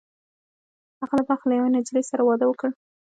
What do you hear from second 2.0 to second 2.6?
سره واده